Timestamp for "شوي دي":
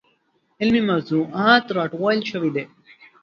2.31-2.63